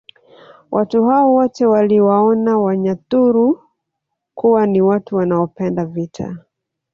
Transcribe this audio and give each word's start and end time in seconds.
Watu 0.71 1.03
hao 1.03 1.33
wote 1.33 1.65
waliwaona 1.65 2.57
Wanyaturu 2.57 3.63
kuwa 4.35 4.67
ni 4.67 4.81
watu 4.81 5.15
wanaopenda 5.15 5.85
vita 5.85 6.37